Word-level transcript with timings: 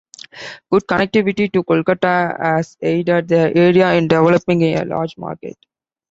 Good 0.71 0.87
connectivity 0.87 1.53
to 1.53 1.61
Kolkata 1.63 2.35
has 2.41 2.75
aided 2.81 3.27
the 3.27 3.55
area 3.55 3.91
in 3.93 4.07
developing 4.07 4.63
a 4.63 4.83
large 4.83 5.15
market. 5.15 5.55